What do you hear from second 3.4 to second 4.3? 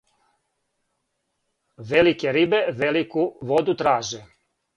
воду траже.